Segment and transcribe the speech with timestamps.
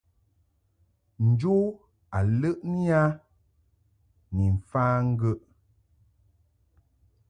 [1.27, 1.55] Njo
[2.17, 3.01] a ləʼni a
[4.35, 5.39] ni mfa ŋgəʼ.